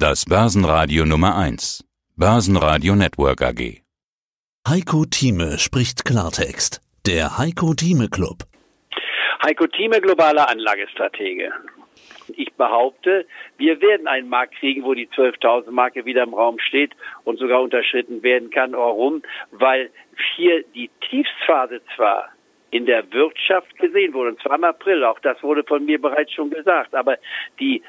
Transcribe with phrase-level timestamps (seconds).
[0.00, 1.84] Das Börsenradio Nummer 1.
[2.16, 3.82] Börsenradio Network AG.
[4.68, 6.80] Heiko Thieme spricht Klartext.
[7.04, 8.44] Der Heiko Thieme Club.
[9.44, 11.50] Heiko Thieme, globaler Anlagestratege.
[12.28, 13.26] Ich behaupte,
[13.56, 16.92] wir werden einen Markt kriegen, wo die 12.000 Marke wieder im Raum steht
[17.24, 18.74] und sogar unterschritten werden kann.
[18.74, 19.22] Warum?
[19.50, 19.90] Weil
[20.36, 22.28] hier die Tiefsphase zwar
[22.70, 26.32] in der Wirtschaft gesehen wurde, und zwar im April, auch das wurde von mir bereits
[26.34, 27.16] schon gesagt, aber
[27.58, 27.82] die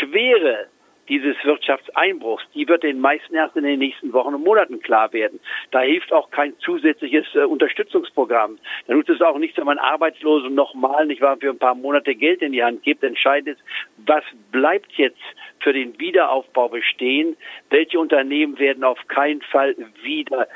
[0.00, 0.66] schwere
[1.08, 5.40] dieses Wirtschaftseinbruchs, die wird den meisten erst in den nächsten Wochen und Monaten klar werden.
[5.70, 8.58] Da hilft auch kein zusätzliches äh, Unterstützungsprogramm.
[8.86, 12.14] Da nutzt es auch nichts, wenn man Arbeitslosen nochmal, nicht wahr, für ein paar Monate
[12.14, 13.02] Geld in die Hand gibt.
[13.02, 13.64] Entscheidend ist,
[14.06, 15.20] was bleibt jetzt
[15.60, 17.36] für den Wiederaufbau bestehen?
[17.70, 20.48] Welche Unternehmen werden auf keinen Fall wieder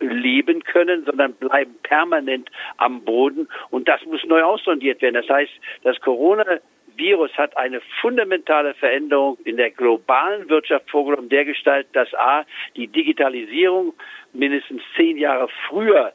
[0.00, 3.48] leben können, sondern bleiben permanent am Boden?
[3.70, 5.14] Und das muss neu aussondiert werden.
[5.14, 6.58] Das heißt, das Corona
[6.96, 12.44] Virus hat eine fundamentale Veränderung in der globalen Wirtschaft vorgenommen, der Gestalt, dass A,
[12.76, 13.94] die Digitalisierung
[14.32, 16.12] mindestens zehn Jahre früher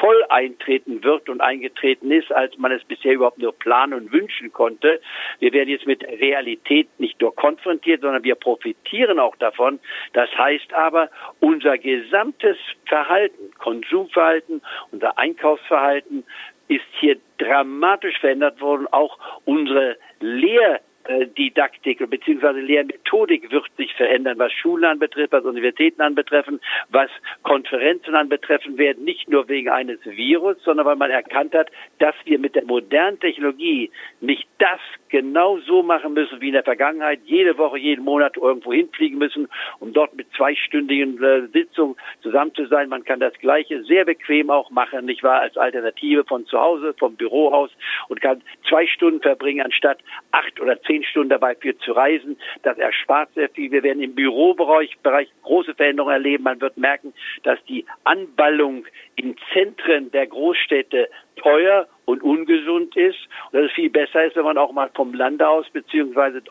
[0.00, 4.52] voll eintreten wird und eingetreten ist, als man es bisher überhaupt nur planen und wünschen
[4.52, 5.00] konnte.
[5.38, 9.78] Wir werden jetzt mit Realität nicht nur konfrontiert, sondern wir profitieren auch davon.
[10.12, 12.56] Das heißt aber, unser gesamtes
[12.86, 16.24] Verhalten, Konsumverhalten, unser Einkaufsverhalten
[16.68, 18.86] ist hier dramatisch verändert worden.
[18.90, 20.78] Auch unsere leë
[21.08, 22.60] Lehrdidaktik bzw.
[22.60, 27.10] Lehrmethodik wird sich verändern, was Schulen anbetrifft, was Universitäten anbetreffen, was
[27.42, 32.38] Konferenzen anbetreffen werden, nicht nur wegen eines Virus, sondern weil man erkannt hat, dass wir
[32.38, 33.90] mit der modernen Technologie
[34.20, 38.72] nicht das genau so machen müssen wie in der Vergangenheit, jede Woche, jeden Monat irgendwo
[38.72, 42.88] hinfliegen müssen, um dort mit zweistündigen äh, Sitzungen zusammen zu sein.
[42.88, 46.94] Man kann das Gleiche sehr bequem auch machen, nicht wahr, als Alternative von zu Hause,
[46.98, 47.70] vom Büro aus
[48.08, 49.98] und kann zwei Stunden verbringen, anstatt
[50.32, 52.38] acht oder zehn Stunden dabei für zu reisen.
[52.62, 53.70] Das erspart sehr viel.
[53.70, 56.44] Wir werden im Bürobereich Bereich große Veränderungen erleben.
[56.44, 63.18] Man wird merken, dass die Anballung in Zentren der Großstädte teuer und ungesund ist
[63.50, 66.42] und dass es viel besser ist, wenn man auch mal vom Lande aus beziehungsweise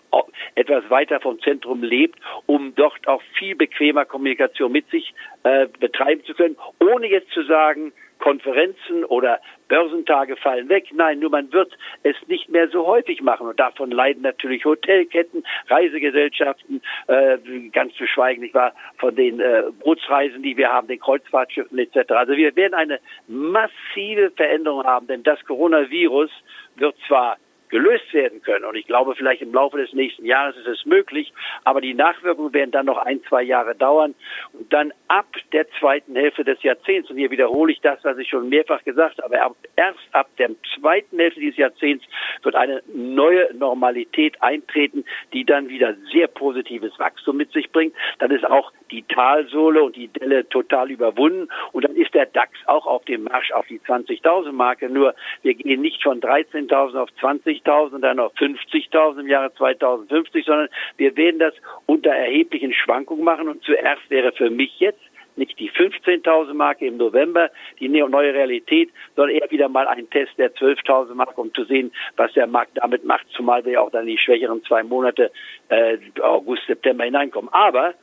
[0.55, 6.23] etwas weiter vom Zentrum lebt, um dort auch viel bequemer Kommunikation mit sich äh, betreiben
[6.25, 7.93] zu können, ohne jetzt zu sagen,
[8.25, 10.87] Konferenzen oder Börsentage fallen weg.
[10.91, 11.71] Nein, nur man wird
[12.01, 13.45] es nicht mehr so häufig machen.
[13.45, 17.37] Und davon leiden natürlich Hotelketten, Reisegesellschaften, äh,
[17.71, 22.13] ganz zu schweigen, nicht wahr, von den äh, Bootsreisen, die wir haben, den Kreuzfahrtschiffen etc.
[22.13, 26.31] Also wir werden eine massive Veränderung haben, denn das Coronavirus
[26.77, 27.37] wird zwar
[27.69, 28.65] gelöst werden können.
[28.65, 31.33] Und ich glaube, vielleicht im Laufe des nächsten Jahres ist es möglich,
[31.63, 34.15] aber die Nachwirkungen werden dann noch ein, zwei Jahre dauern.
[34.53, 38.29] Und dann ab der zweiten Hälfte des Jahrzehnts, und hier wiederhole ich das, was ich
[38.29, 42.05] schon mehrfach gesagt habe, aber erst ab der zweiten Hälfte dieses Jahrzehnts
[42.43, 47.95] wird eine neue Normalität eintreten, die dann wieder sehr positives Wachstum mit sich bringt.
[48.19, 52.51] Dann ist auch die Talsohle und die Delle total überwunden und dann ist der DAX
[52.67, 54.89] auch auf dem Marsch auf die 20.000 Marke.
[54.89, 60.45] Nur wir gehen nicht von 13.000 auf 20 40.000, dann auf 50.000 im Jahre 2050,
[60.45, 61.53] sondern wir werden das
[61.85, 63.47] unter erheblichen Schwankungen machen.
[63.47, 65.01] Und zuerst wäre für mich jetzt
[65.35, 67.49] nicht die 15.000 Marke im November,
[67.79, 71.91] die neue Realität, sondern eher wieder mal ein Test der 12.000 Marke, um zu sehen,
[72.15, 75.31] was der Markt damit macht, zumal wir ja auch dann die schwächeren zwei Monate
[75.69, 77.51] äh, August, September hineinkommen.
[77.51, 77.93] Aber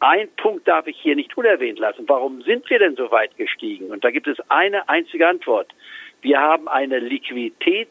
[0.00, 2.04] ein Punkt darf ich hier nicht unerwähnt lassen.
[2.08, 3.90] Warum sind wir denn so weit gestiegen?
[3.90, 5.68] Und da gibt es eine einzige Antwort.
[6.22, 7.90] Wir haben eine Liquidität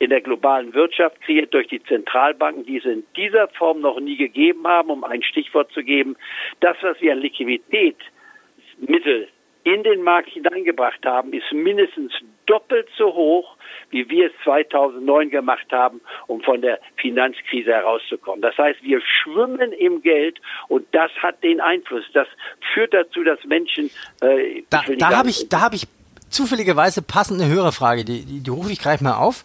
[0.00, 4.16] in der globalen Wirtschaft kreiert durch die Zentralbanken, die es in dieser Form noch nie
[4.16, 6.16] gegeben haben, um ein Stichwort zu geben.
[6.60, 9.28] Das, was wir an Liquiditätsmittel
[9.64, 12.14] in den Markt hineingebracht haben, ist mindestens
[12.46, 13.58] doppelt so hoch,
[13.90, 18.40] wie wir es 2009 gemacht haben, um von der Finanzkrise herauszukommen.
[18.40, 22.04] Das heißt, wir schwimmen im Geld und das hat den Einfluss.
[22.14, 22.26] Das
[22.72, 23.90] führt dazu, dass Menschen.
[24.22, 25.86] Äh, da da habe ich, da habe ich
[26.30, 28.06] zufälligerweise passende Hörerfrage.
[28.06, 29.44] Die, die, die rufe ich gleich mal auf.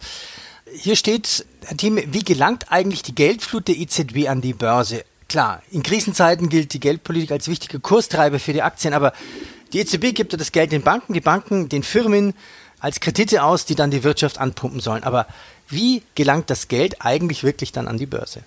[0.72, 5.04] Hier steht, Herr Thieme, wie gelangt eigentlich die Geldflut der EZB an die Börse?
[5.28, 9.12] Klar, in Krisenzeiten gilt die Geldpolitik als wichtiger Kurstreiber für die Aktien, aber
[9.72, 12.34] die EZB gibt ja das Geld den Banken, die Banken den Firmen
[12.80, 15.04] als Kredite aus, die dann die Wirtschaft anpumpen sollen.
[15.04, 15.26] Aber
[15.68, 18.40] wie gelangt das Geld eigentlich wirklich dann an die Börse?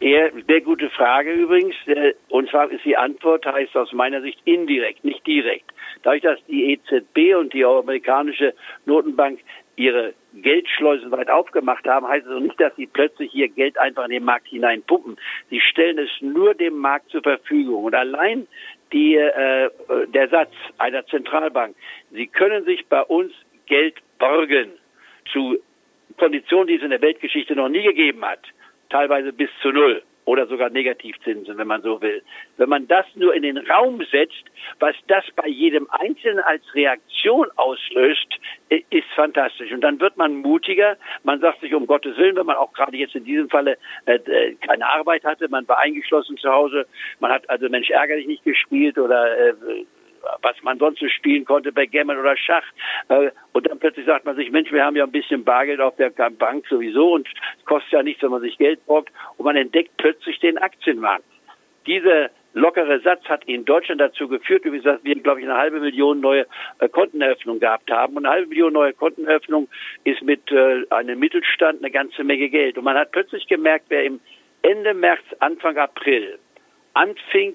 [0.00, 1.74] Eher, sehr gute Frage übrigens.
[1.86, 5.70] Äh, und zwar ist die Antwort, heißt aus meiner Sicht indirekt, nicht direkt.
[6.02, 8.54] Dadurch, dass die EZB und die amerikanische
[8.84, 9.38] Notenbank
[9.76, 14.04] ihre Geldschleusen weit aufgemacht haben, heißt es also nicht, dass sie plötzlich hier Geld einfach
[14.04, 15.18] in den Markt hineinpumpen.
[15.50, 17.84] Sie stellen es nur dem Markt zur Verfügung.
[17.84, 18.46] Und allein
[18.92, 19.70] die, äh,
[20.08, 21.76] der Satz einer Zentralbank,
[22.10, 23.32] sie können sich bei uns
[23.66, 24.72] Geld borgen
[25.30, 25.58] zu
[26.16, 28.40] Konditionen, die es in der Weltgeschichte noch nie gegeben hat,
[28.88, 30.02] teilweise bis zu null.
[30.26, 32.22] Oder sogar Negativzinsen, wenn man so will.
[32.58, 34.44] Wenn man das nur in den Raum setzt,
[34.80, 38.34] was das bei jedem Einzelnen als Reaktion auslöst,
[38.68, 39.72] ist fantastisch.
[39.72, 40.96] Und dann wird man mutiger.
[41.22, 44.16] Man sagt sich um Gottes Willen, wenn man auch gerade jetzt in diesem Falle äh,
[44.16, 46.86] äh keine Arbeit hatte, man war eingeschlossen zu Hause,
[47.20, 49.54] man hat also Mensch ärgerlich nicht gespielt oder äh,
[50.42, 52.64] was man sonst so spielen konnte bei Gammon oder Schach.
[53.08, 55.96] Äh, und dann plötzlich sagt man sich, Mensch, wir haben ja ein bisschen Bargeld auf
[55.96, 57.28] der Bank sowieso und
[57.58, 59.08] es kostet ja nichts, wenn man sich Geld braucht.
[59.36, 61.24] Und man entdeckt plötzlich den Aktienmarkt.
[61.86, 65.78] Diese lockere Satz hat in Deutschland dazu geführt, wie gesagt, wir, glaube ich, eine halbe
[65.78, 66.46] Million neue
[66.78, 68.16] äh, Konteneröffnungen gehabt haben.
[68.16, 69.68] Und eine halbe Million neue Konteneröffnungen
[70.04, 72.78] ist mit äh, einem Mittelstand eine ganze Menge Geld.
[72.78, 74.20] Und man hat plötzlich gemerkt, wer im
[74.62, 76.38] Ende März, Anfang April
[76.94, 77.54] anfing,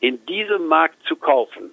[0.00, 1.72] in diesem Markt zu kaufen,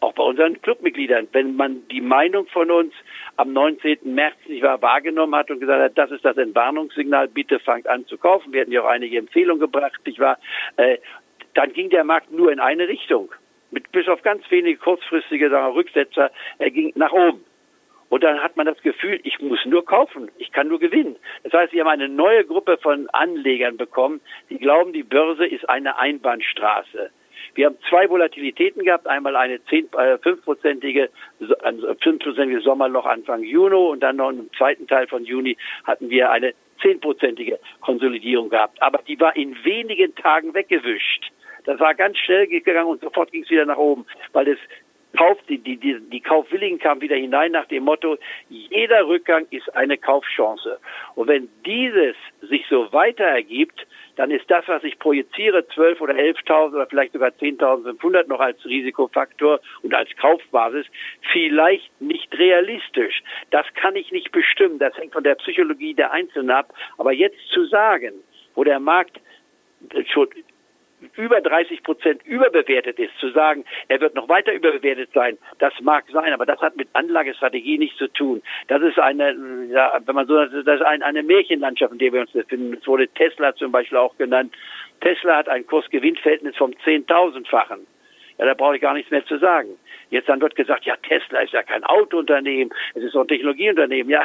[0.00, 2.92] auch bei unseren Clubmitgliedern, wenn man die Meinung von uns
[3.36, 3.98] am 19.
[4.04, 8.06] März nicht wahr wahrgenommen hat und gesagt hat, das ist das Entwarnungssignal, bitte fangt an
[8.06, 8.52] zu kaufen.
[8.52, 10.38] Wir hatten ja auch einige Empfehlungen gebracht, nicht wahr?
[10.76, 10.98] Äh,
[11.54, 13.32] dann ging der Markt nur in eine Richtung.
[13.70, 17.44] Mit, bis auf ganz wenige kurzfristige sagen, Rücksetzer, er ging nach oben.
[18.08, 21.16] Und dann hat man das Gefühl, ich muss nur kaufen, ich kann nur gewinnen.
[21.42, 25.68] Das heißt, wir haben eine neue Gruppe von Anlegern bekommen, die glauben, die Börse ist
[25.68, 27.10] eine Einbahnstraße.
[27.54, 31.10] Wir haben zwei Volatilitäten gehabt, einmal eine äh, fünfprozentige
[31.62, 36.30] ein fünfprozentige Sommerloch Anfang Juni und dann noch im zweiten Teil von Juni hatten wir
[36.30, 38.80] eine zehnprozentige Konsolidierung gehabt.
[38.82, 41.30] Aber die war in wenigen Tagen weggewischt.
[41.64, 44.58] Das war ganz schnell gegangen und sofort ging es wieder nach oben, weil es
[45.16, 49.74] Kauf, die, die, die, die Kaufwilligen kamen wieder hinein nach dem Motto, jeder Rückgang ist
[49.74, 50.78] eine Kaufchance.
[51.14, 56.14] Und wenn dieses sich so weiter ergibt, dann ist das, was ich projiziere, 12 oder
[56.14, 60.86] 11.000 oder vielleicht sogar 10.500 noch als Risikofaktor und als Kaufbasis,
[61.32, 63.22] vielleicht nicht realistisch.
[63.50, 64.78] Das kann ich nicht bestimmen.
[64.78, 66.72] Das hängt von der Psychologie der Einzelnen ab.
[66.98, 68.14] Aber jetzt zu sagen,
[68.54, 69.20] wo der Markt
[70.12, 70.28] schon
[71.16, 76.04] über 30 Prozent überbewertet ist, zu sagen, er wird noch weiter überbewertet sein, das mag
[76.12, 78.42] sein, aber das hat mit Anlagestrategie nichts zu tun.
[78.68, 79.34] Das ist eine,
[79.70, 82.74] ja, wenn man so, das ist eine, eine Märchenlandschaft, in der wir uns befinden.
[82.80, 84.54] Es wurde Tesla zum Beispiel auch genannt.
[85.00, 87.86] Tesla hat ein Kursgewinnverhältnis vom Zehntausendfachen.
[88.38, 89.78] Ja, da brauche ich gar nichts mehr zu sagen.
[90.10, 94.10] Jetzt dann wird gesagt, ja, Tesla ist ja kein Autounternehmen, es ist doch ein Technologieunternehmen.
[94.10, 94.24] Ja,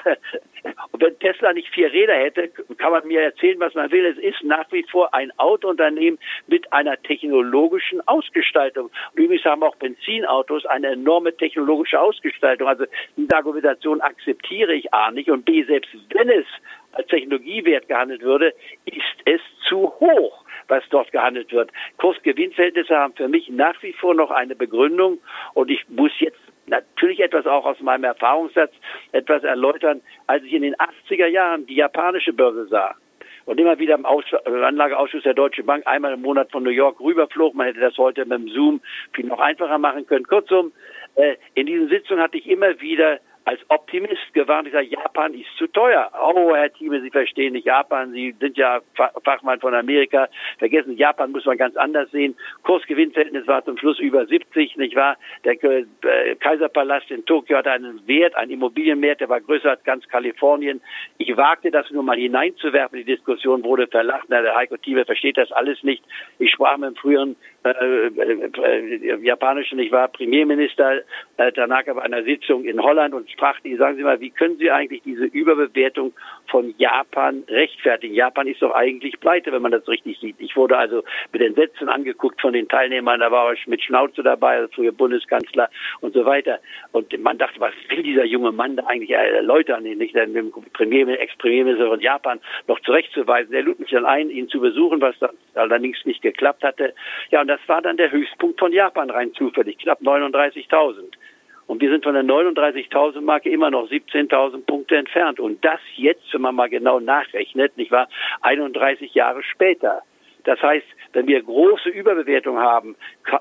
[0.92, 4.06] und wenn Tesla nicht vier Räder hätte, kann man mir erzählen, was man will.
[4.06, 8.92] Es ist nach wie vor ein Autounternehmen mit einer technologischen Ausgestaltung.
[9.13, 12.68] Und übrigens haben auch Benzinautos eine enorme technologische Ausgestaltung.
[12.68, 12.86] Also
[13.18, 16.46] diese Argumentation akzeptiere ich A nicht und B, selbst wenn es
[16.92, 18.54] als Technologiewert gehandelt würde,
[18.86, 21.72] ist es zu hoch was dort gehandelt wird.
[21.98, 25.19] Kursgewinnverhältnisse haben für mich nach wie vor noch eine Begründung
[25.54, 28.72] und ich muss jetzt natürlich etwas auch aus meinem Erfahrungssatz
[29.12, 32.96] etwas erläutern, als ich in den 80er Jahren die japanische Börse sah
[33.46, 37.00] und immer wieder im Aus Anlageausschuss der Deutschen Bank einmal im Monat von New York
[37.00, 37.56] rüberflog.
[37.56, 38.81] Man hätte das heute mit dem Zoom
[39.13, 40.28] viel noch einfacher machen können.
[40.28, 40.72] Kurzum,
[41.16, 44.68] äh, in diesen Sitzungen hatte ich immer wieder als Optimist gewarnt.
[44.68, 46.12] Ich sage, Japan ist zu teuer.
[46.14, 48.12] Oh, Herr Thieme, Sie verstehen nicht Japan.
[48.12, 48.82] Sie sind ja
[49.24, 50.28] Fachmann von Amerika.
[50.60, 52.36] Vergessen, Japan muss man ganz anders sehen.
[52.64, 55.18] Kursgewinnverhältnis war zum Schluss über 70, nicht wahr?
[55.44, 55.86] Der äh,
[56.40, 60.82] Kaiserpalast in Tokio hat einen Wert, einen Immobilienwert, der war größer als ganz Kalifornien.
[61.18, 63.00] Ich wagte das nur mal hineinzuwerfen.
[63.00, 64.26] Die Diskussion wurde verlacht.
[64.30, 66.04] Na, der Heiko Thieme versteht das alles nicht.
[66.38, 71.01] Ich sprach mit dem früheren äh, äh, äh, japanischen, ich war Premierminister
[71.38, 74.58] äh, Tanaka bei einer Sitzung in Holland und sprach die, sagen Sie mal, wie können
[74.58, 76.13] Sie eigentlich diese Überbewertung
[76.50, 78.15] von Japan rechtfertigen?
[78.15, 80.38] Japan ist doch eigentlich pleite, wenn man das richtig sieht.
[80.39, 84.24] Ich wurde also mit den Sätzen angeguckt von den Teilnehmern, da war auch mit Schnauze
[84.24, 86.60] dabei, also früher Bundeskanzler und so weiter.
[86.94, 91.89] Und man dachte, was will dieser junge Mann da eigentlich erläutern, nicht den Premier, Ex-Premierminister
[91.89, 93.51] von Japan noch zurechtzuweisen.
[93.51, 96.96] Der lud mich dann ein, ihn zu besuchen, was dann allerdings nicht geklappt hatte.
[97.30, 101.00] Ja, und das war dann der Höchstpunkt von Japan rein zufällig, knapp 39.000.
[101.67, 105.39] Und wir sind von der 39.000 Marke immer noch 17.000 Punkte entfernt.
[105.39, 108.08] Und das jetzt, wenn man mal genau nachrechnet, nicht wahr,
[108.41, 110.01] 31 Jahre später.
[110.46, 112.96] Das heißt, wenn wir große Überbewertung haben,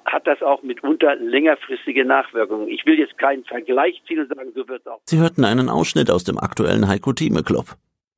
[0.05, 2.69] hat das auch mitunter längerfristige Nachwirkungen.
[2.69, 5.00] Ich will jetzt keinen Vergleich ziehen und sagen, so wird es auch.
[5.05, 7.76] Sie hörten einen Ausschnitt aus dem aktuellen Heiko Thieme Club.